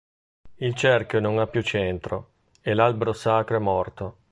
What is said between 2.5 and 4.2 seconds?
e l'albero sacro è morto".